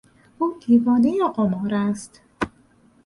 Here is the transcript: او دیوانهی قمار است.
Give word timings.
او 0.39 0.57
دیوانهی 0.65 1.21
قمار 1.35 1.73
است. 1.73 2.21